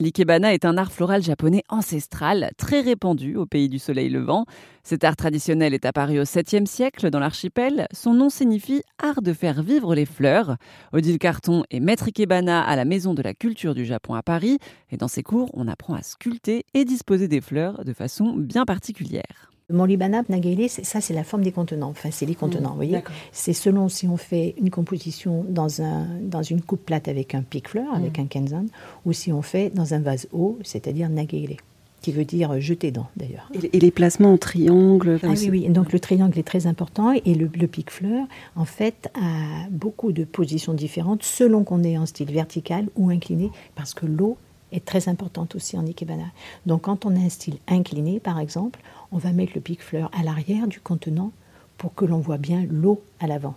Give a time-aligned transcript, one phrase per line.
[0.00, 4.46] L'ikebana est un art floral japonais ancestral, très répandu au pays du soleil levant.
[4.82, 7.86] Cet art traditionnel est apparu au 7e siècle dans l'archipel.
[7.92, 10.56] Son nom signifie art de faire vivre les fleurs.
[10.94, 14.58] Odile Carton est maître ikebana à la Maison de la culture du Japon à Paris.
[14.90, 18.64] Et dans ses cours, on apprend à sculpter et disposer des fleurs de façon bien
[18.64, 19.50] particulière.
[19.70, 21.90] Mon libanab nagele, ça c'est la forme des contenants.
[21.90, 23.02] Enfin, c'est les contenants, vous voyez.
[23.32, 27.42] C'est selon si on fait une composition dans, un, dans une coupe plate avec un
[27.42, 28.22] pic-fleur, avec mm.
[28.22, 28.66] un kenzan,
[29.06, 31.56] ou si on fait dans un vase haut, c'est-à-dire nagele
[32.00, 33.50] qui veut dire jeter dans d'ailleurs.
[33.72, 37.34] Et, les placements en triangle ah, Oui, oui, donc le triangle est très important et
[37.34, 38.26] le, le pic-fleur,
[38.56, 43.50] en fait, a beaucoup de positions différentes selon qu'on est en style vertical ou incliné,
[43.74, 44.36] parce que l'eau
[44.72, 46.26] est très importante aussi en ikebana.
[46.66, 48.80] Donc quand on a un style incliné, par exemple,
[49.12, 51.32] on va mettre le pic-fleur à l'arrière du contenant
[51.78, 53.54] pour que l'on voit bien l'eau à l'avant.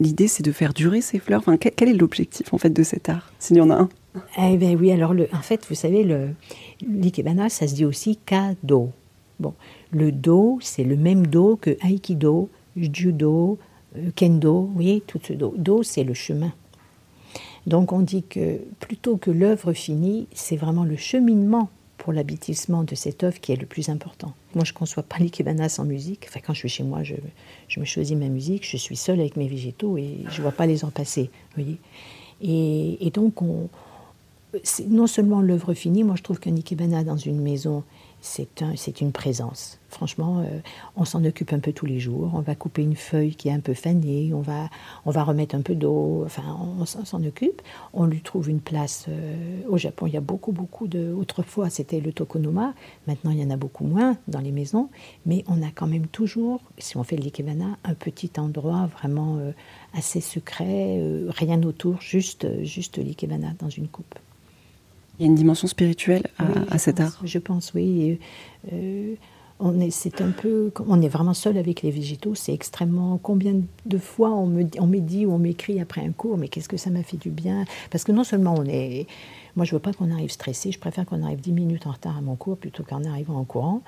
[0.00, 1.40] L'idée, c'est de faire durer ces fleurs.
[1.40, 3.88] Enfin, quel est l'objectif en fait de cet art, s'il y en a un?
[4.38, 6.06] Eh bien oui, alors le, en fait, vous savez,
[6.86, 8.90] l'ikebana, ça se dit aussi kado.
[9.40, 9.54] Bon,
[9.90, 13.58] le do, c'est le même do que aikido, judo,
[13.96, 15.54] euh, kendo, vous voyez, tout ce do.
[15.56, 16.52] Do, c'est le chemin.
[17.66, 22.96] Donc on dit que plutôt que l'œuvre finie, c'est vraiment le cheminement pour l'habitissement de
[22.96, 24.32] cette œuvre qui est le plus important.
[24.56, 26.26] Moi, je ne conçois pas l'ikebana sans musique.
[26.28, 27.14] Enfin, quand je suis chez moi, je,
[27.78, 30.66] me choisis ma musique, je suis seule avec mes végétaux et je ne vois pas
[30.66, 31.30] les heures passer.
[31.54, 31.78] Voyez
[32.40, 33.68] et, et, donc, on,
[34.88, 37.84] non seulement l'œuvre finie, moi je trouve qu'un ikebana dans une maison,
[38.22, 39.80] c'est un, une présence.
[39.88, 40.60] Franchement, euh,
[40.96, 42.30] on s'en occupe un peu tous les jours.
[42.34, 44.70] On va couper une feuille qui est un peu fanée, on va,
[45.04, 47.60] on va remettre un peu d'eau, enfin, on, s'en occupe.
[47.92, 49.06] On lui trouve une place.
[49.08, 51.12] Euh, au Japon, il y a beaucoup, beaucoup de.
[51.12, 52.74] Autrefois, c'était le tokonoma.
[53.08, 54.88] Maintenant, il y en a beaucoup moins dans les maisons.
[55.26, 59.50] Mais on a quand même toujours, si on fait l'ikebana, un petit endroit vraiment euh,
[59.94, 64.14] assez secret, rien autour, juste, juste l'ikebana dans une coupe.
[65.18, 66.26] Il y a une dimension spirituelle
[66.70, 67.20] à, cet art.
[67.24, 68.18] Je pense, oui.
[68.72, 69.14] Euh,
[69.62, 72.34] on est, c'est un peu, on est vraiment seul avec les végétaux.
[72.34, 73.18] C'est extrêmement.
[73.22, 76.68] Combien de fois on me, on dit ou on m'écrit après un cours, mais qu'est-ce
[76.68, 77.64] que ça m'a fait du bien?
[77.90, 79.06] Parce que non seulement on est,
[79.54, 80.72] moi je veux pas qu'on arrive stressé.
[80.72, 83.44] Je préfère qu'on arrive 10 minutes en retard à mon cours plutôt qu'en arrivant en
[83.44, 83.82] courant.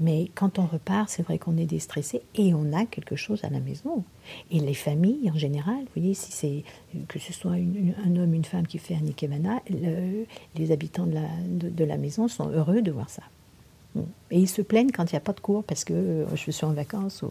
[0.00, 3.50] Mais quand on repart, c'est vrai qu'on est déstressé et on a quelque chose à
[3.50, 4.02] la maison.
[4.50, 6.64] Et les familles, en général, vous voyez, si c'est
[7.06, 11.28] que ce soit un homme, une femme qui fait un ikebana, les habitants de la,
[11.48, 13.22] de la maison sont heureux de voir ça.
[14.30, 16.50] Et ils se plaignent quand il n'y a pas de cours parce que euh, je
[16.50, 17.22] suis en vacances.
[17.22, 17.30] Ou,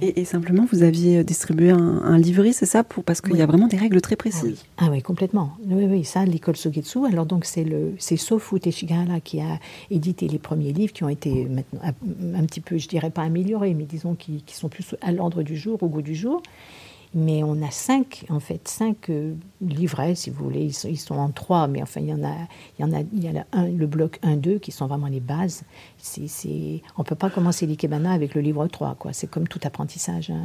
[0.00, 3.66] et, simplement, vous aviez distribué un, livret, c'est ça pour, Parce qu'il y a vraiment
[3.66, 4.64] des règles très précises.
[4.78, 5.56] Ah oui, ah complètement.
[5.66, 7.06] Oui, oui, ça, l'école Sogetsu.
[7.06, 9.58] Alors, donc, c'est, le, c'est Sofu Teshigahara qui a
[9.90, 13.74] édité les premiers livres qui ont été maintenant un, petit peu, je dirais pas améliorés,
[13.74, 16.42] mais disons qui, qui sont plus à l'ordre du jour, au goût du jour.
[17.12, 20.72] Mais on a cinq, en fait, cinq euh, livrets, si vous voulez.
[20.84, 22.36] Ils sont, en trois, mais enfin, il y en a,
[22.78, 25.18] il y en a, il y a un, le bloc 1-2 qui sont vraiment les
[25.18, 25.64] bases.
[25.98, 29.12] C'est, c'est, on ne peut pas commencer l'ikebana avec le livre 3, quoi.
[29.12, 30.30] C'est comme tout apprentissage.
[30.30, 30.44] Hein.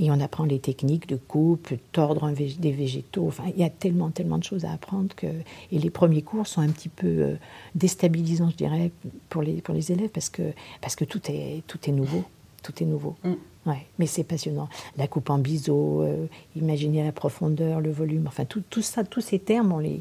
[0.00, 3.26] Et on apprend les techniques de coupe, tordre des végétaux.
[3.26, 5.26] Enfin, il y a tellement, tellement de choses à apprendre que.
[5.26, 7.34] Et les premiers cours sont un petit peu euh,
[7.74, 8.92] déstabilisants, je dirais,
[9.28, 12.24] pour les, pour les élèves parce que, parce que tout, est, tout est nouveau.
[12.62, 13.16] Tout est nouveau.
[13.24, 13.32] Mm.
[13.68, 14.70] Ouais, mais c'est passionnant.
[14.96, 19.20] La coupe en biseau, euh, imaginer la profondeur, le volume, enfin tout, tout ça, tous
[19.20, 20.00] ces termes, on les...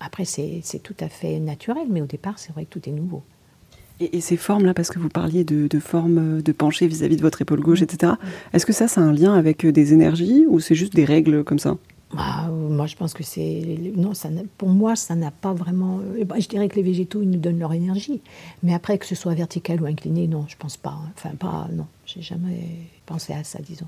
[0.00, 3.22] après c'est tout à fait naturel, mais au départ c'est vrai que tout est nouveau.
[4.00, 7.42] Et, ces formes-là, parce que vous parliez de, de formes de pencher vis-à-vis de votre
[7.42, 8.14] épaule gauche, etc.,
[8.54, 11.04] est-ce que ça, ça a un lien avec euh, des énergies ou c'est juste des
[11.04, 11.76] règles comme ça?
[12.12, 13.92] Bah, moi, je pense que c'est.
[13.96, 14.28] Non, ça
[14.58, 16.00] pour moi, ça n'a pas vraiment.
[16.00, 18.20] Euh, bah, je dirais que les végétaux, ils nous donnent leur énergie.
[18.62, 20.98] Mais après, que ce soit vertical ou incliné, non, je pense pas.
[21.16, 21.68] Enfin, pas.
[21.72, 23.86] Non, j'ai jamais pensé à ça, disons.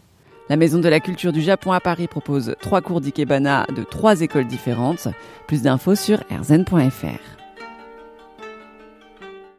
[0.49, 4.21] La Maison de la Culture du Japon à Paris propose trois cours d'Ikebana de trois
[4.21, 5.09] écoles différentes.
[5.47, 7.44] Plus d'infos sur erzen.fr.